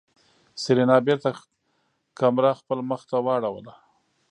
[0.61, 1.29] سېرېنا بېرته
[2.19, 3.73] کمره خپل مخ ته واړوله.